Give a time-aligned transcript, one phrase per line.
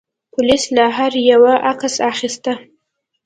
[0.33, 2.53] پولیس له هر یوه عکس اخیسته.